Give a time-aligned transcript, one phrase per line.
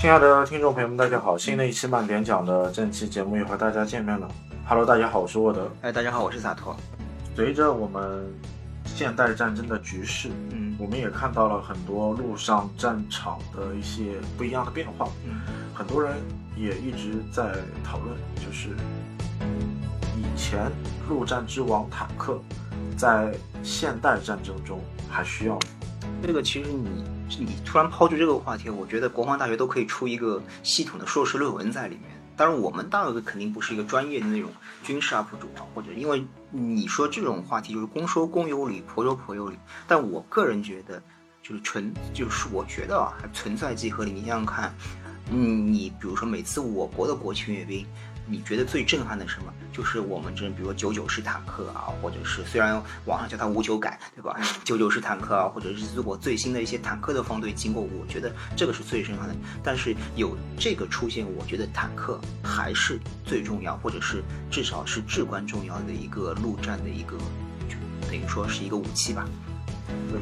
[0.00, 1.36] 亲爱的听众朋友们，大家好！
[1.36, 4.28] 新的一期慢点讲的这期节目又和大家见面了。
[4.64, 5.68] Hello，大家好，我是沃德。
[5.82, 6.76] 哎，大家好，我是洒脱。
[7.34, 8.24] 随着我们
[8.84, 15.08] 现代战争的局势，嗯我们也看到了很多陆上战场的一些不一样的变化。
[15.26, 15.40] 嗯
[15.74, 16.12] 很多人
[16.56, 17.50] 也一直在
[17.82, 18.68] 讨论，就是
[20.16, 20.70] 以前
[21.08, 22.40] 陆战之王坦克
[22.96, 23.34] 在
[23.64, 24.80] 现代战争中
[25.10, 25.60] 还需要吗？
[26.22, 27.02] 这个其实你
[27.38, 32.04] 你突然抛出这个话题，我觉得国防大学都可以出一个系统的硕士论文在里面。
[32.36, 34.50] 当然，我们大学肯定不是一个专业的那种
[34.84, 39.58] 军事 UP 主啊，或者因为你说这种话题就是公说公有理，婆说婆有理。
[39.88, 41.02] 但我个人觉得，
[41.42, 44.12] 就是存就是我觉得啊，还存在即合理。
[44.12, 44.72] 你想想看，
[45.28, 47.84] 你比如说每次我国的国庆阅兵，
[48.28, 49.52] 你觉得最震撼的是什么？
[49.72, 54.38] 就是我们这比如说九九式坦克啊，或者是虽然网上叫它五九改，对吧？
[54.64, 59.34] 九九式坦克啊，或者是如果最新的一些坦克的方队经过，我觉得这个是最震撼的。
[59.62, 67.16] 但是有这个出现，我觉得坦克还是最重要，或者是至少是至关重要的一个陆战的一个，
[67.68, 67.76] 就
[68.08, 69.24] 等于说是一个武器吧。
[70.10, 70.20] 对，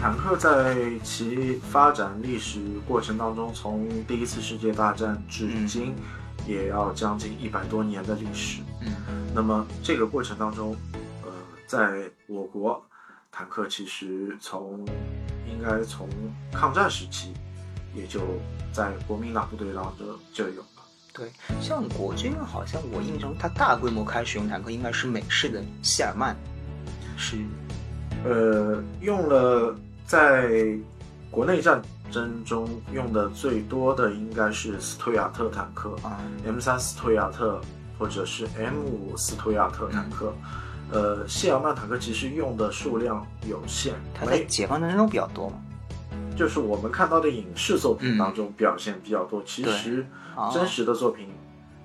[0.00, 5.94] 坦克在其发展历史过程当中，从第一次世界大战至今，
[6.46, 8.62] 也要将近一百多年的历史。
[8.80, 8.92] 嗯
[9.34, 10.76] 那么这个过程当中，
[11.24, 11.30] 呃，
[11.66, 12.80] 在我国，
[13.32, 14.86] 坦克其实从
[15.50, 16.08] 应该从
[16.52, 17.34] 抗战时期，
[17.94, 18.20] 也就
[18.72, 20.66] 在国民党部队当中就有了。
[21.12, 26.36] 对，像国军好像我印象中，它大规模开始用坦克应该是美式的谢尔曼，
[27.16, 27.36] 是
[28.24, 30.78] 呃，用了在
[31.28, 37.60] 国内战争中用的最多的应该是斯图亚特坦克啊，M 三斯图亚特
[37.98, 40.32] 或者是 M 五斯图亚特坦克。
[40.92, 45.56] 呃，谢尔曼坦克其实用的数量有限，它在没解放战争中比较多嘛。
[46.36, 49.42] 就是我们看到的影视作品当中表现比较多。
[49.44, 51.28] 其实啊真实的作品，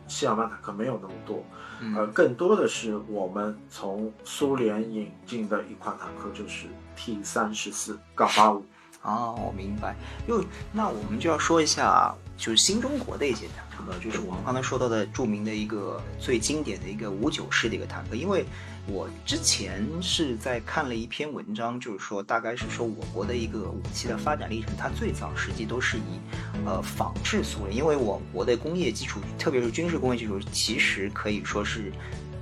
[0.07, 1.43] 谢尔曼坦克没有那么多。
[1.79, 8.65] 嗯呃，更多的是我们从苏联引进的一款坦克，就是 T 三十四杠八五。
[9.01, 9.95] 哦，我明白。
[10.27, 10.43] 又
[10.73, 18.15] 那我们就要说一下，就是新中国的一些坦克，就是我们刚才说到的著名的一个最经典的一个五九式的一个坦克。
[18.15, 18.45] 因为
[18.87, 26.19] 我之前是在看了一篇文章，就是说大概是说我国的一个武器的发展历程，它最早实际都是以
[26.65, 31.91] 呃仿制苏联，因为我国的工业基础，特别是军事工业基础，其实可以说是。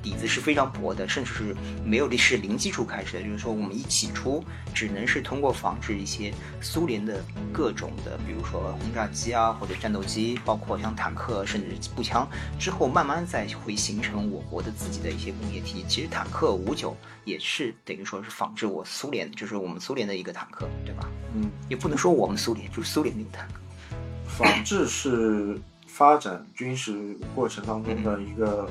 [0.07, 1.53] 底子是非常薄的，甚至是
[1.84, 3.23] 没有是零基础开始的。
[3.23, 4.41] 就是说，我们一起初
[4.73, 12.25] 只能是通过仿制一些苏联的各种的，比如说轰炸机啊，或者战斗机，包括像坦克，甚至步枪，
[12.57, 15.85] 之后慢慢再会形成我国的自己的一些工业体系。
[15.90, 16.95] 其实坦克五九
[17.25, 21.09] 也是等于说是仿制我苏联，就是我们苏联的一个坦克，对吧？
[21.35, 23.59] 嗯，也不能说我们苏联，就是苏联那个坦克。
[24.25, 28.69] 仿制是发展军事过程当中的一个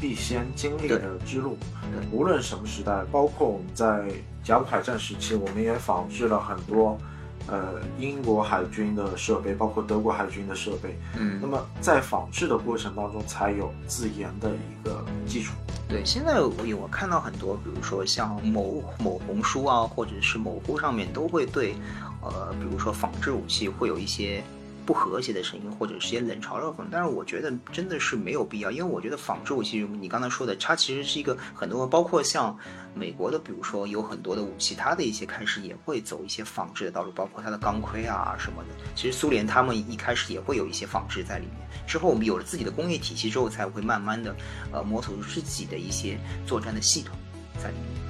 [0.00, 1.56] 必先经历的之路。
[1.82, 4.08] 对无论什么时代，包括我们在
[4.42, 6.98] 甲午海战时期，我们也仿制了很多。
[7.46, 15.52] 呃，英国海军的设备，包括德国海军的设备，嗯那么在仿制的过程当中，才有自研的一个基础。
[15.86, 16.50] 对，现在我
[16.80, 21.74] 我看到很多，比如说像某某红书啊，或者是某乎上面都会对，
[22.22, 24.42] 呃，比如说仿制武器会有一些
[24.86, 26.84] 不和谐的声音，或者是些冷嘲热讽。
[26.90, 32.56] 但是我觉得真的是没有必要，因为我觉得仿制武器，你刚才说的，它其实是一个很多，包括像
[32.94, 38.68] 美国的，比如说有很多的武器，它的一些开始也会走一些仿制的道路，包括它的钢盔啊什么的。
[38.94, 44.34] 其实苏联他们一开始也会有一些仿制在里面，之后我们有了自己的工业体系之后，才会慢慢的
[44.72, 47.16] 呃摸索出自己的一些作战的系统
[47.62, 48.03] 在里面。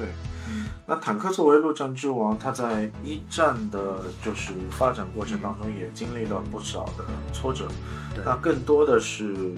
[0.00, 0.08] 对，
[0.48, 0.66] 嗯。
[0.86, 7.68] 那坦克作为陆战之王，它在一战的就是发展过程当中也经历了不少的挫折。
[8.14, 8.24] 对。
[8.24, 9.54] 那更多的是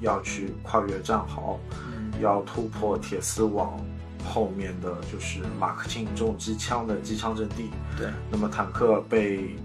[0.00, 2.12] 要去跨越战壕，嗯。
[2.20, 3.80] 要突破铁丝网
[4.24, 7.70] 后面的就是马克沁重机枪的机枪阵地。
[7.96, 9.56] 对，那么坦克被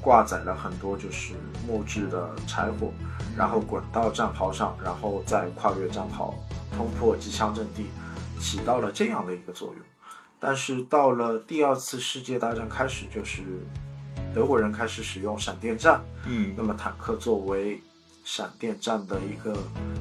[0.00, 1.34] 挂载了很多就是
[1.66, 2.92] 木质的柴火，
[3.36, 6.34] 然后滚到战壕上，然后再跨越战壕，
[6.76, 7.86] 突破机枪阵地，
[8.38, 9.76] 起到了这样的一个作用。
[10.40, 13.42] 但是到了第二次世界大战开始，就是
[14.34, 17.80] 德国人开始使用闪电战，嗯那么坦克作为
[18.24, 19.56] 闪电战的一个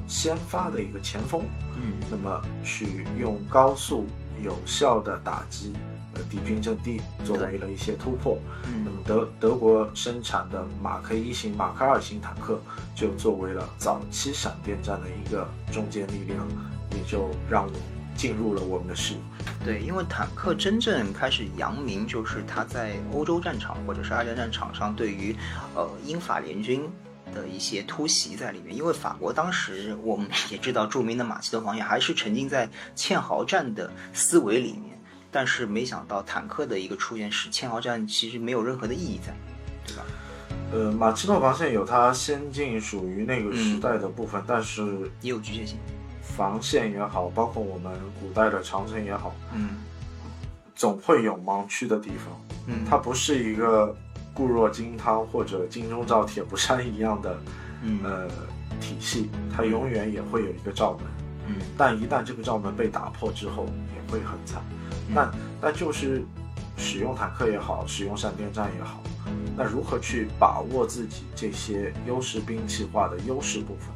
[0.07, 1.43] 先发的一个前锋，
[1.75, 4.05] 嗯那么去用高速
[4.43, 5.73] 有效的打击
[6.13, 8.37] 呃敌军阵地，作为了一些突破。
[8.63, 12.61] 那嗯么德德国生产的马克一型、马克二型坦克
[12.93, 16.47] 就作为了早期闪电战的一个中坚力量，
[16.91, 17.73] 也就让我
[18.17, 19.19] 进入了我们的视野。
[19.63, 25.35] 对，因为坦克真正开始扬名，就是他在欧洲战场或者是二战战场上对于
[25.75, 26.81] 呃英法联军
[27.33, 28.75] 的一些突袭在里面。
[28.75, 34.99] 因为法国当时我们也知道，著名的马其顿防御还是沉浸在堑壕战的思维里面，
[35.31, 39.33] 但是没想到坦克的一个出现，使堑壕战其实没有任何的意义在，
[39.85, 40.03] 对吧？
[40.71, 45.77] 呃，马其顿防线有它先进属于那个时代的部分，但是也有局限性。
[46.37, 47.91] 防线也好，包括我们
[48.21, 49.69] 古代的长城也好，嗯，
[50.75, 52.27] 总会有盲区的地方。
[52.67, 53.95] 嗯，它不是一个
[54.35, 57.35] 固若金汤或者金钟罩铁布衫一样的，
[57.81, 58.27] 嗯呃
[58.79, 61.01] 体系，它永远也会有一个罩门。
[61.47, 64.61] 嗯但一旦这个罩门被打破之后，也会很惨。
[65.15, 66.23] 但但就是
[66.77, 69.01] 使用坦克也好，使用闪电战也好，
[69.55, 73.87] 那如何去把握自己这些优势兵器化的优势部分？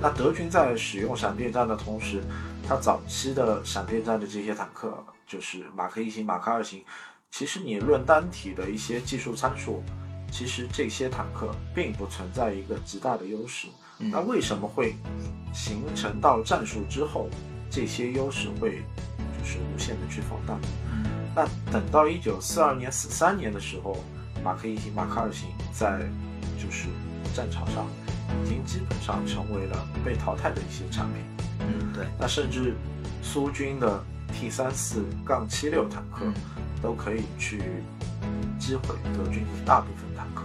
[0.00, 2.22] 那德军在使用闪电战的同时，
[2.66, 4.96] 它早期的闪电战的这些坦克，
[5.26, 6.84] 就是马克一型、马克二型，
[7.30, 9.82] 其实你论单体的一些技术参数，
[10.30, 13.66] 其实这些坦克并不存在一个极大的优势。
[14.00, 14.94] 嗯那为什么会
[15.52, 17.28] 形成到战术之后，
[17.68, 18.84] 这些优势会
[19.36, 20.56] 就是无限的去放大？
[20.92, 21.04] 嗯
[21.34, 23.96] 那等到一九四二年、四三年的时候，
[24.44, 25.98] 马克一型、马克二型在
[26.56, 26.86] 就是
[27.34, 27.86] 战场上
[28.44, 31.22] 已经基本上成为了被淘汰的一些产品。
[31.60, 32.74] 嗯，对，那甚至
[33.22, 34.02] 苏军的
[34.32, 36.34] T 三四杠七六坦克嗯
[36.80, 37.62] 都可以去
[38.58, 40.44] 击毁德军的大部分坦克。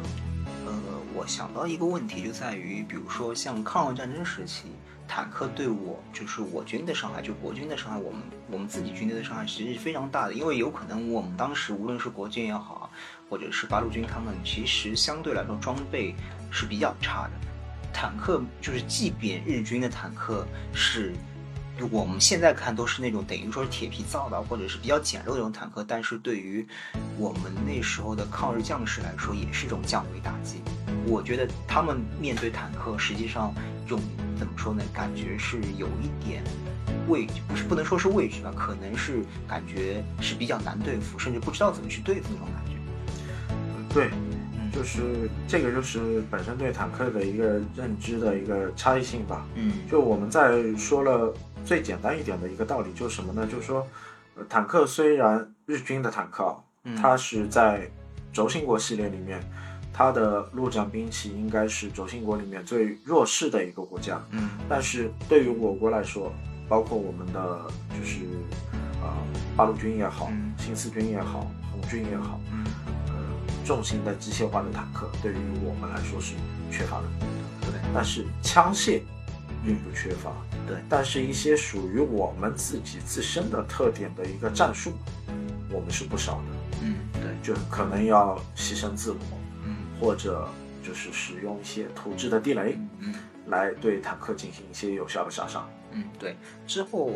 [0.65, 0.73] 呃，
[1.13, 4.69] 我想到一个问题就在于，比如说像抗日战争时期，
[5.07, 12.89] 坦克对我就是我军的伤害，就国军的伤害，我们我们自己军队的伤害其实是非常大的，因为有可能我们当时无论是国军也好啊，
[13.29, 16.15] 或者是八路军，他们其实相对来说装备
[16.49, 17.31] 是比较差的。
[17.93, 21.13] 坦克就是，即便日军的坦克是。
[21.89, 26.65] 我们现在看都是那种等于说是铁皮造的，或者是比较简陋的那种坦克，但是对于
[27.17, 30.61] 我们那时候的抗日将士来说，也是一种降维打击。
[31.07, 33.51] 我觉得他们面对坦克，实际上
[33.85, 33.99] 这种
[34.37, 34.83] 怎么说呢？
[34.93, 36.43] 感觉是有一点
[37.07, 42.73] 畏，不是不能说是畏惧吧，可能是感觉是比较难对付，甚至不知道怎么去对付那种感觉。
[43.91, 44.11] 对，
[44.73, 49.45] 就是这个就是本身对坦克的一个认知的一个差异性吧。
[49.53, 51.33] 嗯就我们在说了
[51.63, 53.45] 最简单一点的一个道理，就是什么呢？
[53.45, 53.87] 就是说，
[54.35, 57.87] 呃坦克虽然日军的坦克啊，嗯它是在
[58.33, 59.39] 轴心国系列里面，
[59.93, 64.19] 它的陆战兵器应该是轴心国里面最弱势的一个国家。
[64.31, 66.33] 嗯但是对于我国来说，
[66.67, 67.61] 包括我们的
[67.97, 68.21] 就是
[69.03, 69.13] 呃
[69.55, 72.82] 八路军也好嗯，新四军也好，红军也好，嗯，呃
[73.65, 76.33] 重型的机械化的坦克对于我们来说是
[76.71, 77.07] 缺乏的。
[77.61, 79.01] 对但是枪械
[79.63, 80.31] 并不缺乏。
[80.67, 84.93] 对，但是一些属于我们自己自身的特点的一个战术，
[85.69, 86.43] 我们是不少的，
[86.83, 89.17] 嗯对，就可能要牺牲自我，
[89.65, 90.47] 嗯或者
[90.85, 93.15] 就是使用一些土制的地雷嗯嗯。
[93.47, 95.69] 来对坦克进行一些有效的杀伤。
[95.91, 96.37] 嗯，对。
[96.65, 97.11] 之后，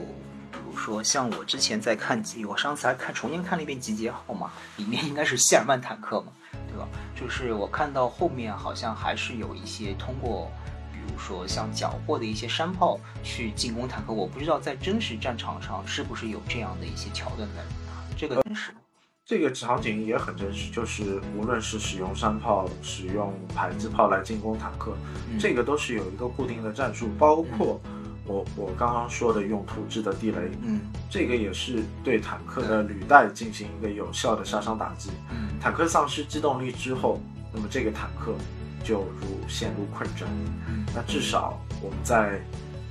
[0.52, 6.32] 比如说像我之前在看集，我上次还看重新看了一遍《集结号》嘛，里面应该是谢尔曼坦克嘛，
[6.68, 6.88] 对吧？
[7.16, 10.52] 就是我看到后面好像还是有一些通过，
[10.92, 18.04] 比如说像缴获的一些山炮去进攻坦克，我不知道在真实战场上是不是有这样的一些桥段在里面啊？
[18.18, 18.80] 这个真实吗？
[19.26, 24.96] 这个场景也很真实，就是无论是使用山炮、使用迫击炮来进攻坦克，
[25.30, 27.82] 嗯这个都是有一个固定的战术，包括
[28.28, 35.10] 我我刚刚说的用土制的地雷，嗯这个也是对坦克的履带进行一个有效的杀伤打击。
[35.32, 37.20] 嗯坦克丧失机动力之后，
[37.54, 38.36] 那么这个坦克
[38.84, 40.28] 就如陷入困阵。
[40.68, 42.42] 嗯那至少我们在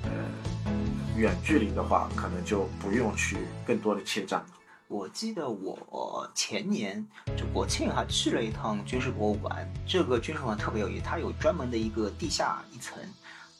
[0.05, 0.73] 呃
[1.17, 4.47] 远距离的话，可能就不用去更多的怯战了。
[4.89, 7.05] 我记得我前年
[7.37, 12.97] 就国庆还去了一趟军事博物馆，这个军事博物馆特别有意思，它有专门的一个地下一层，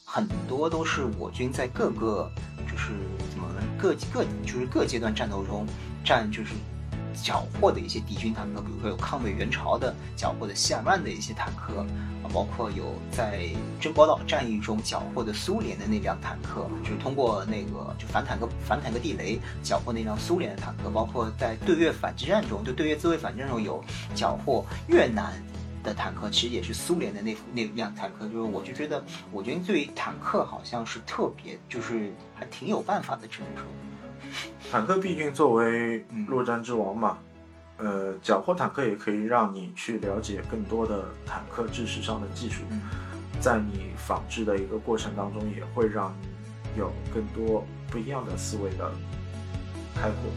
[0.09, 2.31] 很多都是我军在各个
[2.65, 2.93] 就是
[3.29, 3.45] 怎么
[3.77, 5.67] 各各就是各阶段战斗中
[6.01, 6.53] 战就是
[7.21, 11.81] 缴获的一些敌军坦克，比如说有抗美援朝的缴获的谢尔曼的一些坦克，
[12.23, 13.49] 啊，包括有在
[13.81, 23.83] 珍宝岛战役中缴获的苏联的那辆坦克，就是通过那个就反坦克反坦克地雷缴获那辆苏联的坦克，包括在对越反击战中，就对越自卫反击战中有
[24.15, 25.33] 缴获越南
[25.87, 28.25] 的坦克，其实也是苏联的那那辆坦克。
[28.27, 29.01] 就是我就觉得，
[29.31, 33.65] 我觉得对于坦克好像是特别，就是还挺有办法的，只能说。
[34.69, 37.17] 坦克毕竟作为嗯陆战之王嘛，
[37.77, 42.81] 呃，缴获坦克也可以让你去了解更多的坦克知识上的技术，嗯
[43.39, 48.91] 在你仿制的一个过程当中，也会让你有更多不一样的思维的
[50.01, 50.31] 开阔。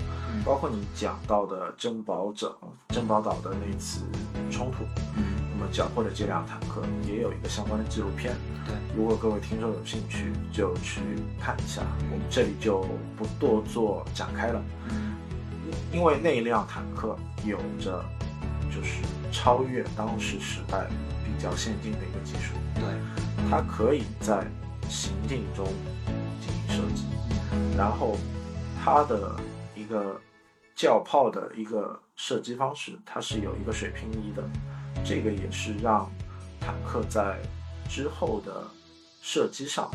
[0.45, 2.57] 包括你讲到的珍宝者、
[2.89, 4.03] 珍宝岛的那次
[4.51, 4.85] 冲突，
[5.17, 8.35] 嗯，那么缴获的这辆坦克也有一个相关的纪录片。
[8.65, 11.01] 对，如果各位听众有兴趣，就去
[11.39, 11.83] 看一下。
[12.13, 12.87] 我们这里就
[13.19, 14.63] 不多做展开了。
[14.89, 15.17] 嗯，
[15.93, 18.03] 因为那一辆坦克有着
[18.73, 19.03] 就是
[19.33, 20.87] 超越当时时代
[21.25, 22.55] 比较先进的一个技术。
[22.77, 22.85] 对，
[23.51, 24.47] 它可以在
[24.89, 25.67] 行进中
[26.41, 27.05] 进行设计，
[27.77, 28.17] 然后
[28.83, 29.50] 它的一
[29.91, 30.19] 个。
[30.77, 34.43] 轿炮的一个射击方式，它是有一个水平仪的，
[35.05, 36.11] 这个也是让
[36.59, 37.39] 坦克在
[37.87, 38.65] 之后的
[39.21, 39.91] 射击上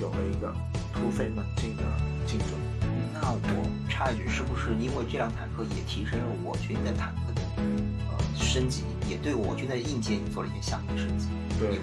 [0.00, 0.54] 有了一个
[0.94, 1.82] 突飞猛进的
[2.24, 2.48] 进展。
[3.12, 7.42] 那我插一句，是不是因为这辆坦克也提升了我军的坦克的
[8.08, 11.26] 呃升级，也对我军的硬件做了一些相应升级？
[11.58, 11.80] 对，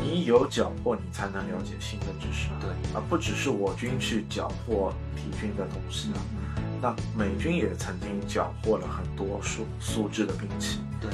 [0.00, 2.50] 你有缴获，你才能了解新的知识。
[2.60, 6.12] 对，而不只是我军去缴获敌军的东西。
[6.80, 11.10] 那美军也曾经缴获了很多苏苏制的兵器，对，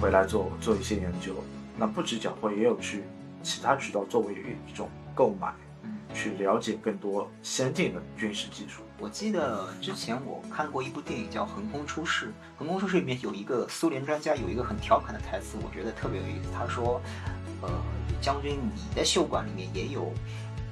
[0.00, 1.34] 回来做做一些研究。
[1.76, 3.04] 那不止缴获，也有去
[3.42, 5.52] 其他渠道作为一种购买，
[5.82, 8.82] 嗯，去了解更多先进的军事技术。
[8.98, 12.26] 我记得之前我看过一部电影叫《横空出世》，
[12.56, 16.48] 《横空出世》里面有一个苏联专家有一个很调侃的台词，我觉得特别有意思。
[16.56, 17.00] 他说
[17.60, 17.68] ：“呃，
[18.20, 20.10] 将军，你的袖管里面也有。”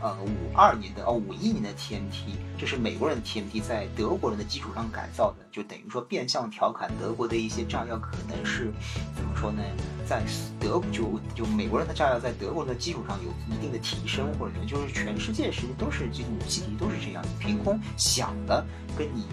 [0.01, 8.73] 呃，五二年的哦，五一年的 TMT，这是美国人的 TMT，在德国人的基础上改造的，就等于说变相调侃德国的一些炸药可能是
[9.15, 9.63] 怎么说呢？
[10.07, 10.23] 在
[10.59, 18.65] 德就就美国人的炸药在德国人的基础上有一定的提升，或者就是全世界实际都是这种武器都是这样，凭空想的
[18.97, 19.27] 跟你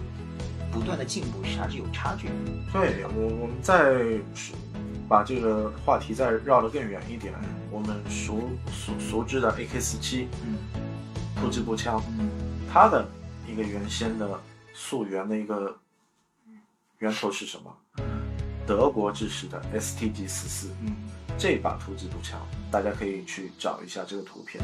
[0.70, 2.28] 不断的进步还是有差距。
[2.72, 4.20] 对我，我们在
[5.08, 7.32] 把这个话题再绕得更远一点。
[7.70, 10.56] 我们熟熟熟知的 AK 四七，嗯，
[11.36, 12.30] 突击步枪，嗯，
[12.72, 13.06] 它的
[13.46, 14.40] 一个原先的
[14.72, 15.76] 溯源的一个
[16.98, 17.74] 源头是什么？
[18.66, 20.94] 德国制式的 STG 四四，嗯，
[21.38, 24.62] 这把突击步枪，大家可以去找一下这个图片，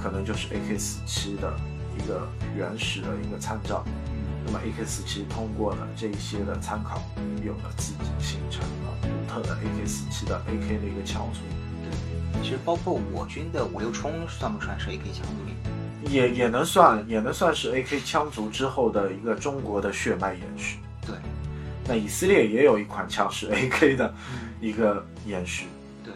[0.00, 1.52] 可能就是 AK 四七的
[1.96, 3.84] 一个原始的一个参照。
[4.44, 7.02] 那么 AK 四七通过了这一些的参考，
[7.44, 11.40] 有了自己形成了独特的 AK 四七的 AK 的一个枪组。
[12.42, 16.12] 其实包括我军的五六冲算不算是 AK 枪族里？
[16.12, 20.78] 也也能算，也能算是 AK 枪族之后的一个中国的血脉延续。
[21.04, 21.14] 对，
[21.86, 24.14] 那以色列也有一款枪是 AK 的
[24.60, 25.66] 一个延续。
[26.02, 26.14] 对，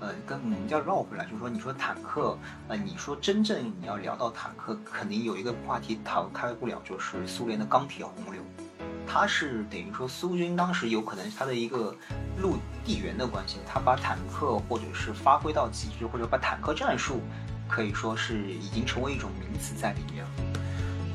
[0.00, 8.40] 呃，跟我们要绕回来，就是说，你说坦克，呃，你说真正你要聊到坦克，肯定有一个话题逃开不了，就是苏联的钢铁洪流。
[9.06, 11.94] 它是等于说苏军当时有可能它的一个
[12.40, 17.20] 陆地缘的关系，它把坦克或者是发挥到极致，或者把坦克战术
[17.68, 20.30] 可以说是已经成为一种名词在里面了。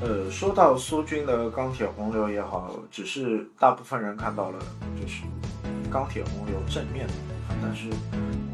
[0.01, 4.59] 呃，说到苏军的钢铁洪流也好，只是大部分人看到了
[4.99, 5.21] 就是
[5.91, 7.87] 钢铁洪流正面的部分，但是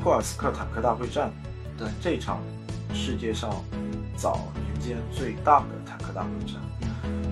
[0.04, 1.32] 库尔斯克坦克大会战，
[1.78, 2.42] 对这场
[2.94, 3.50] 世界上
[4.18, 6.56] 早年间最大的坦克大会战。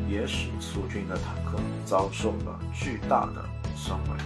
[0.10, 3.44] 也使苏军的坦克遭受了巨大的
[3.76, 4.18] 损毁。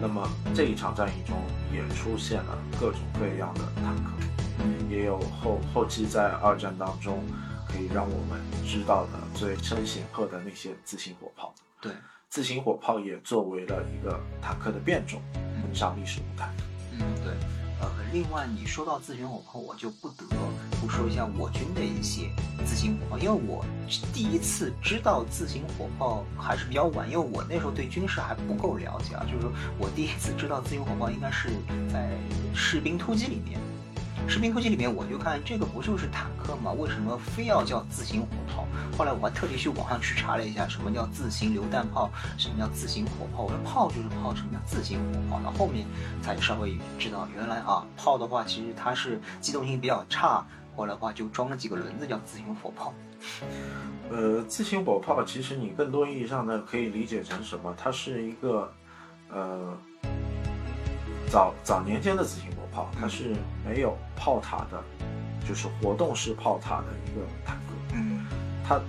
[0.00, 1.36] 那么这一场战役中
[1.72, 4.12] 也出现了各种各样的坦克，
[4.88, 7.22] 也有后后期在二战当中
[7.68, 11.54] 可以让我们知道的最声显赫的那些自行火炮。
[11.80, 11.92] 对，
[12.28, 16.50] 自行火炮也作为了一个坦克的变种登上历史舞台。
[16.92, 17.34] 嗯，对。
[17.82, 20.24] 呃，另外你说到自行火炮，我就不得
[20.80, 22.30] 不说一下我军的一些
[22.64, 23.64] 自行火炮，因为我
[24.12, 31.50] 第一次知道自行火炮还是比较晚，因为我那时候对军事还不够了解啊，就是说我第一次知道自行火炮应该是
[31.92, 32.08] 在
[32.54, 33.60] 士兵突击里面。
[34.28, 36.70] 士兵突击里面，我就看这个不就是坦克吗？
[36.72, 38.66] 为什么非要叫自行火炮？
[38.96, 43.44] 后来我还特地去网上去查了一下，什么叫自行榴弹炮，什么叫自行火炮。
[43.44, 45.40] 我说炮就是炮，什么叫自行火炮？
[45.42, 45.86] 到后面
[46.22, 50.46] 才稍微知道，原来啊，炮的话其实它是机动性比较差，
[50.80, 52.94] 后来的话就装了几个轮子叫自行火炮。
[54.08, 57.74] 呃，自行火炮其实你更多意义上呢可以理解成什么？
[57.76, 58.72] 它是一个
[59.28, 59.76] 呃
[61.30, 62.56] 早早年间的自行火。
[62.72, 63.34] 炮它是
[63.66, 64.82] 没有炮塔的，
[65.46, 67.74] 就是活动式炮塔的一个坦克。
[67.94, 68.24] 嗯，
[68.64, 68.80] 它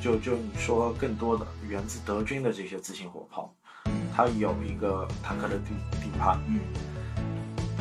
[0.00, 3.54] 就就你说更多的源自德军的这些自行火炮，
[4.16, 6.58] 它有一个坦克的底底盘，嗯，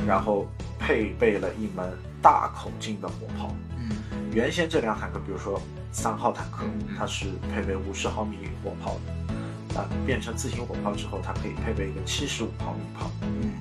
[0.05, 0.45] 然后
[0.77, 1.97] 配备了一门
[2.27, 3.55] 大口径的火炮。
[3.77, 3.89] 嗯，
[4.33, 5.61] 原先这辆坦克，比如说
[5.93, 6.65] 三号坦克，
[6.97, 13.09] 它是配备五十毫米火炮的，啊，变成自行火炮之后，它可以配备一个七十五毫米炮。
[13.21, 13.53] 嗯。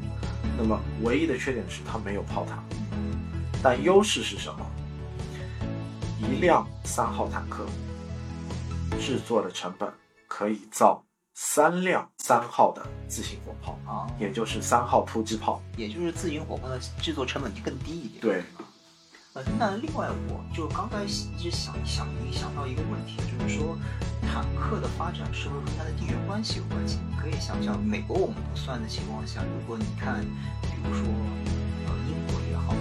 [0.59, 2.61] 那么唯一的缺点是它没有炮塔，
[3.63, 4.67] 但优势是什么？
[6.19, 7.67] 一辆三号坦克
[8.99, 9.89] 制作的成本
[10.27, 11.01] 可以造
[11.39, 15.61] 三辆三号的自行火炮，啊，也就是三号突击炮。
[15.77, 18.23] 也就是自行火炮的制作成本就更低一点。
[18.23, 18.43] 对，
[19.35, 23.77] 呃，那另外我就刚才一直想想一想到一个问题，就是说
[24.23, 26.99] 坦克的发展是不是和它的地缘关系有关系？
[27.07, 30.25] 你可以想想，美国我们不算的情况下，如果你看，
[30.63, 31.05] 比如说
[31.85, 32.75] 呃英国也好，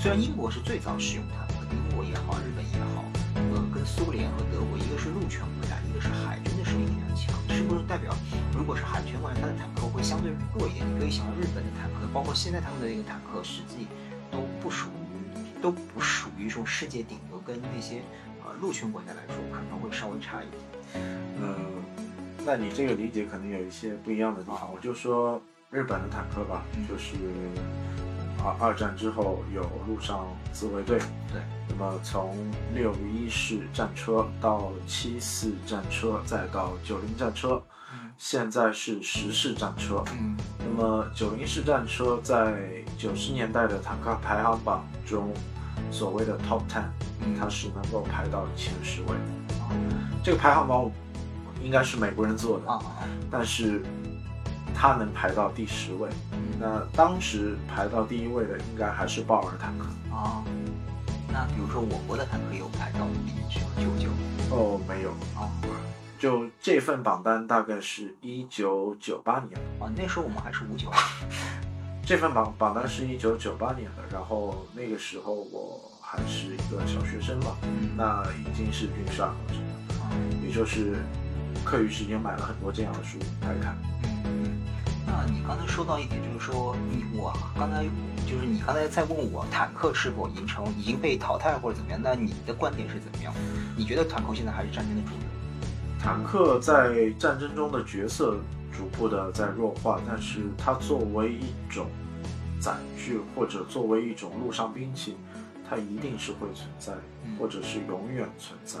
[0.00, 3.04] 虽然英国是最早使用坦克，英国也好，日本也好，
[3.52, 8.14] 呃跟苏联和德国，一个是陆权国家，一个是海军的实力非常强，是不是代表
[8.56, 10.84] 如果是海权国家，它的坦克会相对弱一点？
[10.86, 13.86] 你可以想到日本的坦克，包括现在他们的一个坦克，实际
[14.30, 18.02] 都不属于都不属于说世界顶流，跟那些
[18.44, 21.04] 呃陆权国家来说可能会稍微差一点。
[21.40, 21.54] 嗯，
[22.44, 24.70] 那你这个理解可能有一些不一样的地方。
[24.72, 25.40] 我就说
[25.70, 27.14] 日本的坦克吧，嗯就是
[28.38, 30.98] 啊，二战之后有陆上自卫队，
[31.32, 32.36] 对，那么从
[32.74, 40.04] 六一式战车到七四战车，再到九零战车，嗯现在是十式战车。
[40.12, 45.32] 嗯那么九零式战车在九十年代的坦克排行榜中，
[45.90, 46.84] 所谓的 Top Ten，
[47.20, 49.74] 嗯它是能够排到前十位的。
[50.22, 50.90] 这个排行榜
[51.62, 52.78] 应该是美国人做的，
[53.30, 53.82] 但是
[54.74, 56.08] 它能排到第十位。
[56.58, 59.86] 嗯那当时排到第一位的应该还是豹尔坦克。
[60.12, 60.42] 啊，
[61.32, 63.66] 那比如说我国的坦克有排到里面去吗？
[63.76, 64.10] 九九。
[64.50, 65.10] 哦，没有，
[65.40, 65.46] 啊
[66.18, 70.90] 就这份榜单大概是一九九八年，啊，那时候我们还是五九。
[72.04, 77.90] 这份榜榜单是一九九八年的，然后那个时候我还是一个小学生吧，嗯。
[77.96, 79.54] 那已经是军事爱好者，
[80.02, 80.10] 啊
[80.44, 80.96] 也就是
[81.64, 83.78] 课余时间买了很多这样的书来看。
[85.10, 87.82] 那你刚才说到一点，就是说你我刚才
[88.26, 91.98] 就是你刚才在问我坦克是否已经成已经被淘汰或者怎么样？
[92.02, 93.32] 那你的观点是怎么样？
[93.74, 95.26] 你觉得坦克现在还是战争的主流？
[95.98, 98.36] 坦克在战争中的角色
[98.70, 101.86] 逐步的在弱化，但是它作为一种
[102.60, 105.16] 载具或者作为一种陆上兵器，
[105.68, 106.92] 它一定是会存在
[107.24, 108.78] 嗯，或者是永远存在。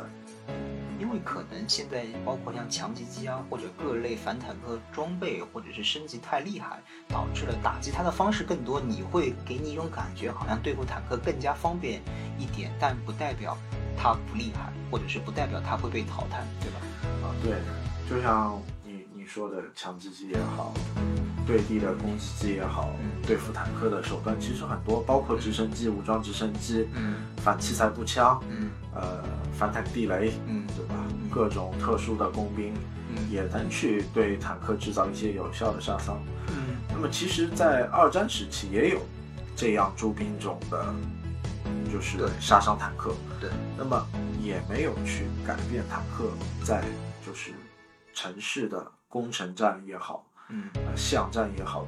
[0.98, 12.02] 因为可能现在包括像强击机啊，或者各类反坦克装备，或者是升级太厉害，导致了打击它的方式更多，你会给你一种感觉，好像对付坦克更加方便
[12.38, 13.56] 一点，但不代表
[13.96, 16.80] 它不厉害，或者是不代表它会被淘汰，对吧？
[17.22, 17.58] 啊，对，
[18.08, 18.60] 就像
[19.38, 20.74] 说的强击机也好，
[21.46, 29.22] 对地的攻击机也好，嗯对付坦克的手段其实很多，包括直升机、武装直升机、嗯反器材步枪、嗯呃
[29.56, 31.30] 反坦克地雷，嗯对吧嗯？
[31.30, 32.74] 各种特殊的工兵
[33.10, 36.20] 嗯也能去对坦克制造一些有效的杀伤。
[36.48, 39.00] 嗯那么其实，在二战时期也有
[39.54, 40.84] 这样诸兵种的，
[41.92, 43.14] 就是杀伤坦克。
[43.40, 44.04] 对，那么
[44.42, 46.28] 也没有去改变坦克
[46.64, 46.82] 在
[47.24, 47.52] 就是
[48.12, 51.86] 城市的攻城战也好，嗯呃巷战也好，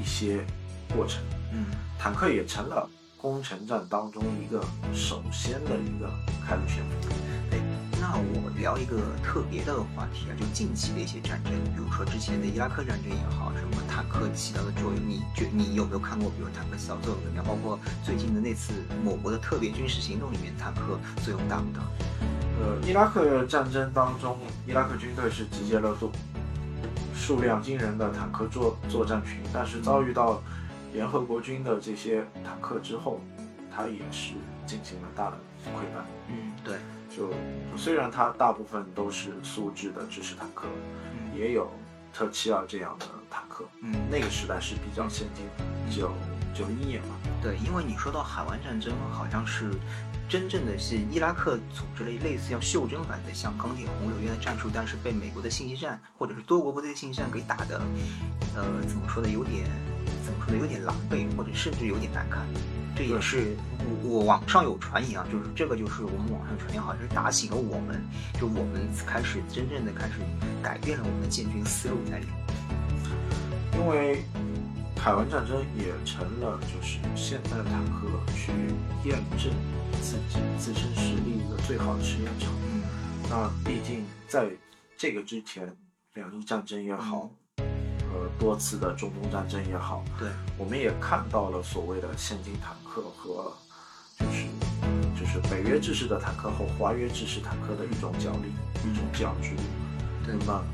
[0.00, 0.42] 一些
[0.96, 1.66] 过程，嗯
[1.98, 6.10] 坦克也成了攻城战当中一个首先的一个
[6.46, 7.12] 开路先锋。
[7.50, 7.60] 对，
[8.00, 16.30] 那我聊一个特别的话题啊，就近期的一些战争，比如说之前的伊拉克战争也好，什么坦克起到的作用，你觉你有没有看过？
[16.30, 17.44] 比如坦克起到作用怎么样？
[17.44, 18.72] 包括最近的那次
[19.04, 21.84] 某国的特别军事行动里面，坦克作用大不大？
[22.60, 26.10] 呃，伊拉克战争当中，伊拉克军队是集结了数
[27.14, 30.42] 数量惊人的坦克作作战群，但是遭遇到
[30.92, 33.20] 联合国军的这些坦克之后，
[33.74, 34.34] 它也是
[34.66, 35.36] 进行了大的
[35.66, 36.04] 溃败。
[36.28, 36.76] 嗯，对，
[37.08, 37.30] 就
[37.76, 40.66] 虽然它大部分都是苏制的制式坦克，
[41.12, 41.38] 嗯。
[41.38, 41.72] 也有
[42.12, 46.12] 特七二这样的坦克，嗯，那个时代是比较先进的，九
[46.54, 47.16] 九一年嘛。
[47.42, 49.70] 对，因为你说到海湾战争，好像是
[50.28, 57.80] 真正的是伊拉克组织了类似像袖珍版的像钢铁洪流一样的战术，但是被美国的信息战或者是多国部队的信息战给打的，
[58.54, 59.64] 呃，怎么说呢，有点
[60.24, 62.46] 怎么说呢，有点狼狈，或者甚至有点难看。
[62.94, 63.56] 这也是
[64.04, 68.00] 我我网上有传言啊，就是这个就是我们网上传言，好像是打醒了我们，
[68.38, 70.20] 就我们开始真正的开始
[70.62, 72.34] 改变了我们的建军思路在里面。
[73.80, 74.22] 因为
[75.02, 78.52] 海湾战争也成了就是现代坦克去
[79.04, 79.52] 验证
[80.00, 82.52] 自己自身实力一个最好的实验场。
[82.62, 82.82] 嗯
[83.28, 84.48] 那毕竟在
[84.96, 85.76] 这个之前，
[86.14, 93.52] 两伊战争也好，呃多次的中东战争也好，对，我们也看到了所谓的现金坦克和
[94.20, 94.46] 就是
[95.18, 98.52] 就是北约制式的坦克和华约制式坦克的一种角力，
[98.88, 99.56] 一种角逐。
[100.24, 100.64] 对那么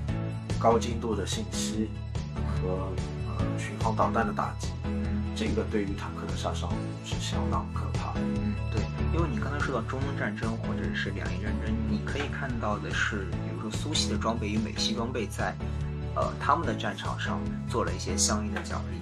[0.59, 1.89] 高精度的信息
[2.61, 2.93] 和呃
[3.59, 6.69] 巡航导弹的打击，嗯这个对于坦克的杀伤
[7.05, 8.21] 是相当可怕的。
[8.21, 8.83] 嗯，对，
[9.15, 15.55] 因为你刚才说到中东战争或者是两伊战争，你可以看到的是，比如说苏系的装备与美系装备在，
[16.17, 18.99] 呃，他们的战场上做了一些相应的奖励。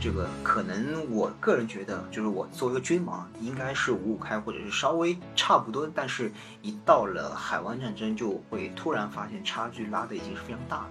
[0.00, 10.88] 这个可能我个人觉得，就是我作为一个军盲，应该是五五开或者是稍微差不多，但是一到了海湾战争，就会突然发现差距拉的已经是非常大了。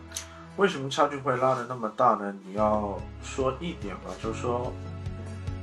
[0.58, 2.34] 为什么差距会拉的那么大呢？
[2.44, 4.74] 你要说一点吧，就是说，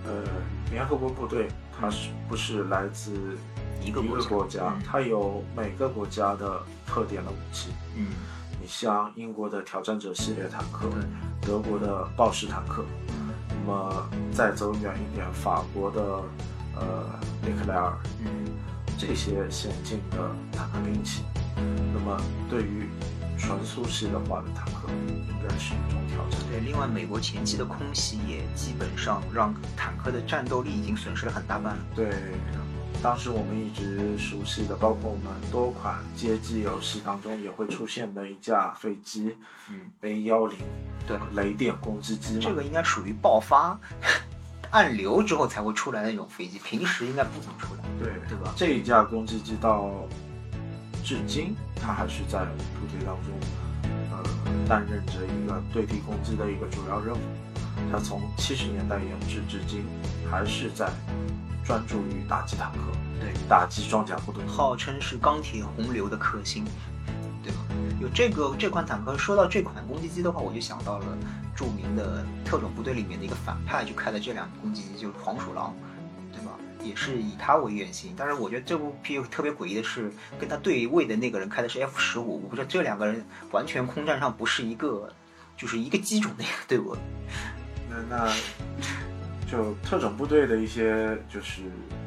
[0.07, 0.23] 呃，
[0.71, 3.37] 联合国部队它是不是来自
[3.83, 4.73] 一个一个国家？
[4.77, 7.71] 嗯它有每个国家的特点的武器。
[7.97, 8.07] 嗯，
[8.61, 11.03] 你像英国的挑战者系列坦克，对，
[11.43, 12.85] 德国的豹式坦克，
[13.49, 16.23] 那么再走远一点，法国的
[16.77, 18.47] 呃雷克莱尔，嗯，
[18.97, 20.19] 这些先进的
[20.53, 21.25] 坦克兵器，
[21.93, 22.17] 那么
[22.49, 22.89] 对于
[23.47, 24.89] 纯苏系的话的坦克，
[25.29, 26.41] 应该是一种挑战。
[26.51, 26.61] 对。
[26.61, 31.85] 另外，美国前期的空袭也基本上让坦克的战斗力已经损失了很大半了。
[31.95, 32.09] 对，
[33.03, 39.37] 当时我们一直熟悉的，包括我们多款街机游戏当中也会出现的一架飞机
[39.71, 40.59] 嗯，A 幺零，
[41.07, 42.39] 对，雷电攻击机。
[42.39, 43.79] 这个应该属于爆发
[44.71, 48.55] 暗流之后才会出来那种飞机，平时应该不怎么出来，对对吧？
[48.57, 49.91] 这一架攻击机到
[51.05, 53.35] 至今，它还是在部队当中，
[54.11, 54.25] 呃，
[54.67, 57.21] 担任着一个对地攻击的一个主要任务。
[57.93, 59.85] 它从七十年代研制至今，
[60.31, 60.89] 还是在
[61.63, 62.79] 专注于打击坦克、
[63.21, 64.43] 对，打击装甲部队。
[64.47, 66.65] 号称是钢铁洪流的克星，
[67.43, 67.59] 对吧？
[68.01, 71.07] 有这个这款坦克，说到这款攻击机的话，我就想到了
[71.55, 75.75] 著名的特种部队里面的一个反派，就开的这辆攻击机，就是黄鼠狼？
[76.85, 78.15] 也是以他为原型。
[78.17, 85.11] 但是我觉得这部片特别诡异的是，跟他对位的那个人开的是 F 十五，我不知道这两个人完全空战上不是一个，
[85.57, 86.97] 就是一个机种的一个队伍。
[87.89, 88.33] 那那
[89.51, 91.63] 就特种部队的一些就是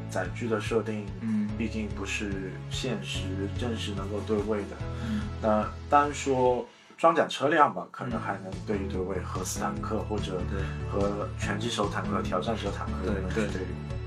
[0.10, 4.78] 载具的设定，嗯毕竟不是现实真实能够对位的。
[5.08, 10.62] 嗯那单说装甲车辆吧，可能还能对一对位，和斯坦克或者对
[10.92, 13.48] 和拳击手坦克、挑战者坦克对能对。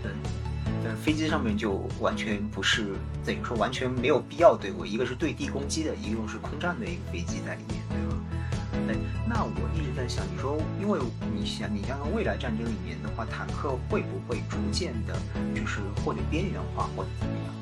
[0.02, 0.10] 对，
[0.82, 8.16] 但飞机上面就完全不是，等于说完全没有必要对我，一个是对地攻击的，一个是空战的一个飞机在里面，对吧？
[8.88, 8.96] 哎，
[9.28, 10.98] 那我一直在想，你说，因为
[11.34, 15.14] 你想，你像未来战争里面的话，坦克会不会逐渐的，
[15.54, 17.54] 就是或者边缘化，或者怎么样？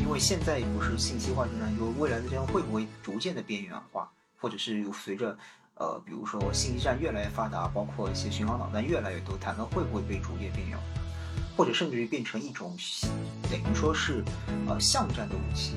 [0.00, 5.36] 因为现在不是信息化战争，就未来的战争会不会逐渐的边缘化，或者是随着
[5.74, 10.84] 呃，比如说信息战越来越发达，包括一些巡航导弹越来越多，坦克会不会被逐渐边缘化？
[11.56, 12.76] 或者甚至于变成一种
[13.50, 14.22] 等于说是
[14.68, 15.74] 呃巷战的武器。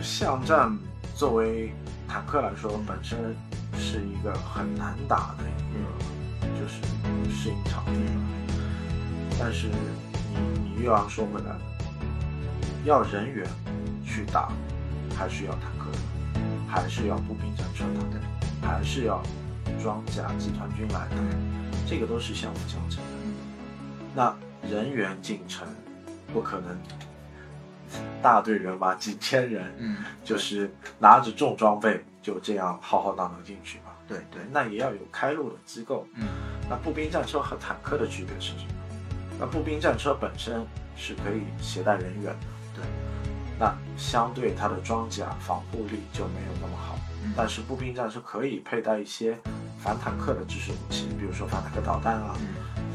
[0.00, 0.76] 巷战
[1.16, 1.72] 作为
[2.08, 3.34] 坦克来说，本身
[3.78, 6.80] 是一个很难打的一个就是
[7.34, 8.22] 适应场地吧。
[9.38, 11.56] 但是你你又要说回来，
[12.84, 13.46] 要人员
[14.04, 14.52] 去打，
[15.16, 18.20] 还是要坦克的，还是要步兵战车打的，
[18.66, 19.22] 还是要
[19.82, 21.16] 装甲集团军来打，
[21.88, 23.10] 这个都是相辅相成的。
[24.14, 24.34] 那
[24.70, 25.66] 人员进城，
[26.32, 26.78] 不可能
[28.22, 33.96] 大队人马几千人，嗯，就是拿着重装备就这样浩浩荡荡进去吧。
[34.08, 36.06] 对对，那也要有开路的机构。
[36.14, 36.26] 嗯
[36.70, 38.72] 那步兵战车和坦克的区别是什么？
[39.38, 40.64] 那步兵战车本身
[40.96, 42.36] 是可以携带人员的，
[42.74, 42.84] 对，
[43.58, 46.96] 那相对它的装甲防护力就没有那么好。
[47.24, 49.36] 嗯但是步兵战车可以佩戴一些
[49.78, 52.48] 反坦克的制式武器，比如说反坦克导弹啊，嗯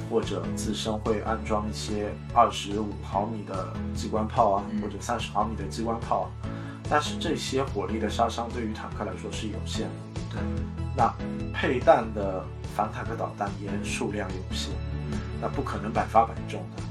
[0.09, 6.27] 或者自身会安装一些二十五毫米的机关炮啊，嗯或者三十毫米的机关炮啊。
[6.89, 10.21] 但是这些火力的杀伤对于坦克来说是有限的。
[10.31, 10.39] 对，
[10.95, 11.13] 那
[11.53, 14.71] 配弹的反坦克导弹也数量有限，
[15.11, 16.83] 嗯那不可能百发百中的。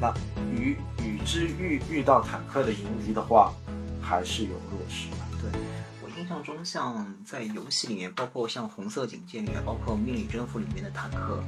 [0.00, 0.12] 那
[0.52, 3.52] 与与之遇遇到坦克的迎敌的话，
[4.00, 5.16] 还是有弱势的。
[5.40, 5.60] 对。
[6.02, 11.42] 我印象中，像在游戏里面，包括像《红色警戒》里面，包括《命令征服》里面的坦克，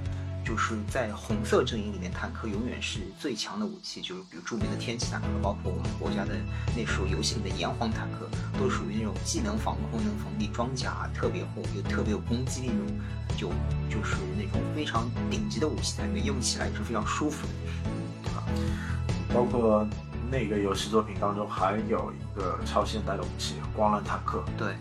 [0.45, 4.03] 就是在红色阵营里面，坦克永远是最强的武器。
[4.03, 6.35] 就是比如著名的天启坦克，包括我们国家的
[6.77, 8.29] 那时候游戏里的炎黄坦克，
[8.59, 12.97] 都属于那种既能防空能防地，装甲特别厚，又特别有攻击力那种，
[13.37, 13.49] 就
[13.89, 17.53] 就是那种非常顶级的武器在里面，用起来也是非常舒服的，
[18.23, 18.45] 对吧？
[19.33, 19.87] 包括
[20.31, 21.89] 那个游戏作品当中还有一
[22.37, 24.45] 个超现代的武器——光轮坦克。
[24.59, 24.75] 对，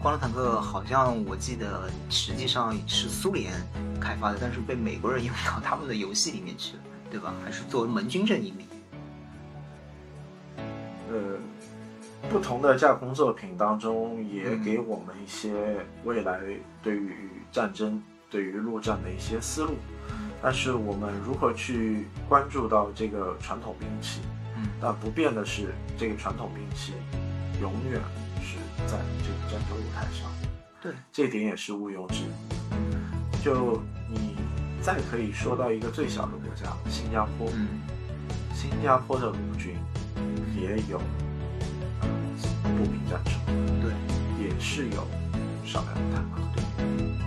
[0.00, 3.52] 光轮坦克好像我记得实际上是苏联
[3.96, 7.34] 开发的，但是被美国人用到他们的游戏里面去了，对吧？
[7.44, 8.66] 还是作为盟军阵营里。
[11.08, 11.38] 呃，
[12.28, 16.40] 不同的架空作品当中，也嗯给我们一些未来
[16.82, 17.14] 对于
[17.52, 19.74] 战争、对于陆战的一些思路。
[20.42, 24.20] 但是我们如何去关注到这个传统兵器，
[24.56, 26.92] 嗯但不变的是，这个传统兵器
[27.60, 28.00] 永远
[28.42, 28.56] 是
[28.86, 30.30] 在这个战争舞台上，
[30.82, 32.55] 对，这点也是毋庸置疑。
[33.46, 34.34] 就你
[34.82, 37.80] 再可以说到一个最小的国家，新加坡，嗯
[38.52, 39.76] 新加坡的陆军
[40.60, 41.00] 也有
[42.00, 42.08] 呃
[42.76, 43.38] 步兵战车，
[43.80, 43.92] 对。
[44.44, 45.06] 也是有
[45.64, 46.40] 少量的坦克。
[46.56, 46.64] 对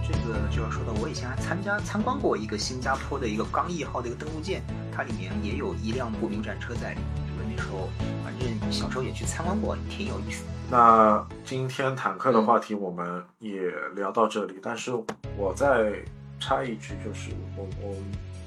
[0.06, 7.08] 这个就要说到，我以前还参加参观过一个新加坡的一个刚毅号的一个登陆舰，它里面也有一辆步兵战车在里面。
[7.30, 7.88] 这个那时候
[8.26, 10.50] 反正小时候也去参观过，挺有意思的。
[10.72, 14.92] 那今天坦克的话题我们也聊到这里，但是
[15.36, 15.94] 我再
[16.40, 17.96] 插一句，就是我我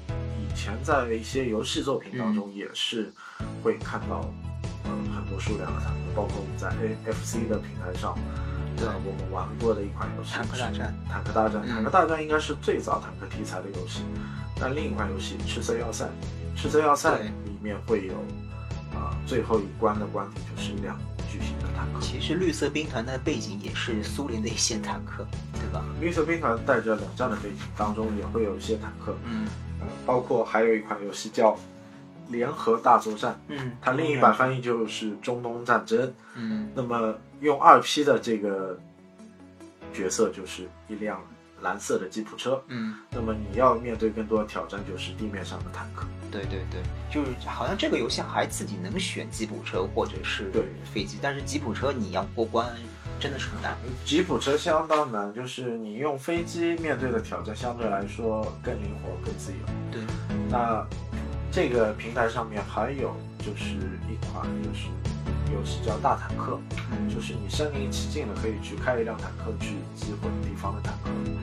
[0.09, 3.11] 以前在一些游戏作品当中也是
[3.61, 4.21] 会看到，
[4.85, 8.17] 呃很多数量的坦克，包括我们在 AFC 的平台上，
[8.77, 10.95] 对呃我们玩过的一款游戏坦克大战。
[11.09, 11.67] 坦克大战，嗯。
[11.67, 14.03] 坦克大战应该是最早坦克题材的游戏，
[14.57, 16.07] 但另一款游戏赤色要塞，
[16.55, 18.13] 赤色要塞里面会有，
[18.97, 20.97] 啊、最后一关的关底就是两
[21.33, 21.99] 巨型的坦克。
[21.99, 25.83] 其实绿色兵团的背景也是苏联的一些坦克，对吧？
[25.99, 29.47] 绿色兵团带着冷战的背景当中也会有一些坦克，嗯
[29.81, 31.51] 呃，包括还有一款游戏叫
[32.29, 36.13] 《联合大作战》，嗯，它另一版翻译就是中东战争。
[36.35, 38.79] 嗯那么用二 P 的这个
[39.91, 41.19] 角色就是一辆
[41.63, 46.05] 蓝色的吉普车，嗯，那么你要面对更多的挑战就是地面上的坦克。
[46.29, 52.67] 对对对，就是好像这个游戏还自己能选吉普车或者是对飞机，但是吉普车你要过关
[53.19, 53.77] 真的是很难。
[54.03, 59.59] 吉普车相当难，就是你用飞机面对的挑战相对来说更灵活、更自由。
[59.91, 60.01] 对，
[60.49, 60.85] 那
[61.51, 63.75] 这个平台上面还有就是
[64.09, 64.87] 一款就是
[65.53, 66.59] 游戏叫大坦克，
[66.91, 71.37] 嗯就是你身临其境的可以去开一辆坦克去击毁敌方的坦克，嗯，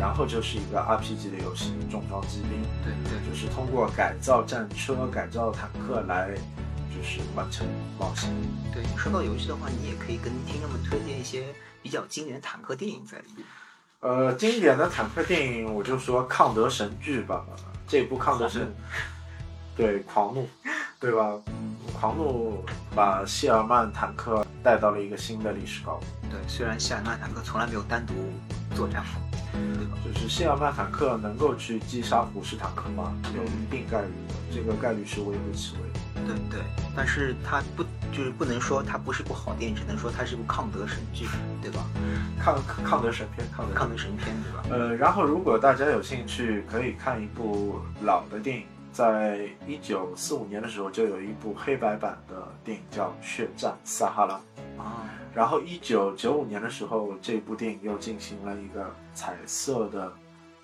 [0.00, 6.30] 然后就是一个 RPG 的游戏，重装机兵，对对就是通过改造战车、改造坦克来
[6.88, 7.66] 就是完成
[7.98, 8.30] 冒险。
[8.72, 11.44] 对，说到游戏的话，你也可以跟听众们推荐一些
[11.82, 13.46] 比较经典的坦克电影在里面。
[14.00, 17.44] 呃，经典的坦克电影，我就说抗德神剧吧。
[17.86, 18.72] 这部抗德神，
[19.76, 20.48] 对狂怒，
[20.98, 21.38] 对吧？
[22.00, 22.64] 狂怒
[22.96, 26.06] 把谢尔曼坦克带到了一个新的历史高度。
[26.30, 28.14] 对，虽然谢尔曼坦克从来没有单独
[28.74, 29.98] 作战过，对吧？
[30.02, 33.14] 就是谢尔曼坦克能够去击杀虎式坦克吗？
[33.36, 35.82] 有一定概率的，这个概率是微乎其微。
[36.26, 36.60] 对对，
[36.96, 41.26] 但是它不就是不能说它不是部好电影，只能说它是部抗德神剧，
[41.60, 41.84] 对吧？
[42.38, 44.64] 抗抗德神片，抗德抗德神片，对吧？
[44.70, 54.40] 呃，然后如果大家有兴趣，可以看一部老的电影，在一九四五年的时候就有一部黑白版的电影叫《血战撒哈拉》，
[54.82, 60.12] 啊，然后一九九五年的时候，这部电影又进行了一个彩色的，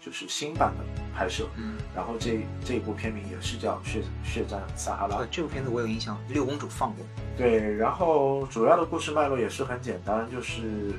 [0.00, 0.84] 就是新版的
[1.14, 5.26] 拍摄，嗯，然后这这部片名也是叫《血血战撒哈拉》呃，。
[5.30, 7.06] 这部片子我有印象，六公主放过。
[7.36, 10.92] 对，然后主要的故事脉络也是很简单，就是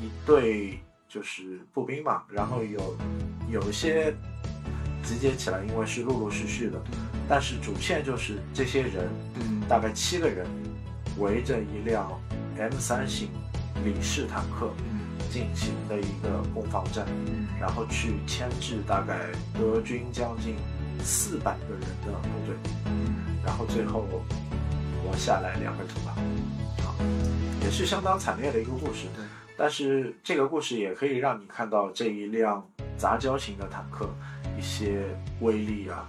[0.00, 2.96] 一对就是步兵嘛，然后有
[3.48, 4.14] 有一些
[5.04, 6.80] 集结起来，因为是陆陆续续的，
[7.28, 9.60] 但是主线就是这些人，嗯。
[9.68, 10.46] 大概七个人
[11.18, 12.10] 围着一辆
[12.58, 13.28] M 三型
[13.84, 15.00] 李氏坦克嗯。
[15.30, 17.46] 进行的一个攻防战，嗯。
[17.60, 19.20] 然后去牵制大概
[19.58, 20.56] 德军将近
[21.02, 23.36] 四百个人的部队，嗯。
[23.44, 24.06] 然后最后
[25.02, 26.14] 活下来两个土吧，
[26.78, 26.96] 啊，
[27.62, 29.06] 也是相当惨烈的一个故事。
[29.14, 29.24] 对，
[29.56, 34.08] 但是这个故事也可以让你看到这一辆杂交型的坦克
[34.58, 35.04] 一些
[35.40, 36.06] 威力啊，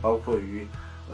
[0.00, 0.66] 包括于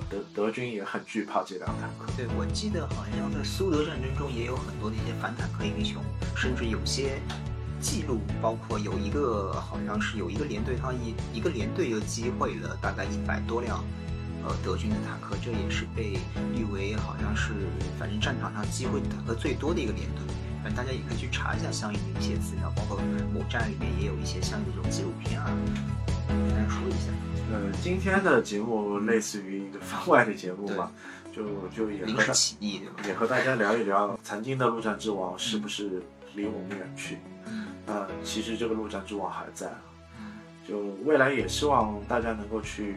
[0.09, 2.12] 德德军也很惧怕这辆坦克。
[2.16, 6.03] 对，我记得好像在苏德战争中也有很多的一些反坦克英雄，
[6.37, 7.21] 甚至有些
[7.81, 13.85] 记录，包括有一个好像是有一个连队，他一一个连队就击毁了大概一百多辆。
[14.43, 16.16] 呃，德军的坦克，这也是被
[16.57, 17.53] 誉为好像是
[17.99, 20.25] 反正战场上击毁坦克最多的一个连队。
[20.62, 22.99] 反正大家也可以去查一下相应的一些资料，包括
[23.35, 25.51] 某站里面也有一些相应的这种纪录片啊，
[26.69, 27.11] 说一下。
[27.53, 30.93] 呃，今天的节目类似于一个番外的节目吧，
[31.33, 36.03] 就就也临时起义，也和大家聊一聊曾经的陆战之王是不是
[36.35, 37.19] 离我们远去。
[37.47, 39.73] 嗯呃，其实这个陆战之王还在
[40.69, 42.95] 就未来也希望大家能够去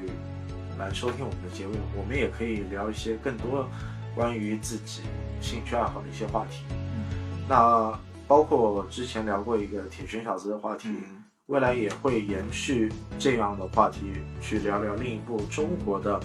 [0.78, 3.68] 来收听我们的节目，我们也可以聊一些更多
[4.14, 5.02] 关于自己
[5.42, 6.64] 兴趣爱好的一些话题。
[6.70, 7.04] 嗯
[7.50, 11.23] 那包括之前聊过一个铁拳小子的话题，嗯
[11.54, 14.12] 未来也会延续这样的话题，
[14.42, 16.20] 去聊聊另一部中国的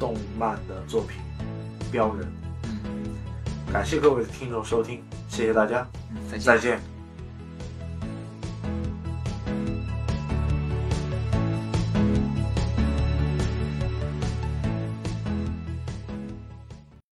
[0.00, 1.20] 动漫的作品
[1.92, 2.26] 《镖人》。
[2.64, 3.14] 嗯
[3.70, 6.93] 感谢各位听众收听，谢谢大家，嗯，再见再见。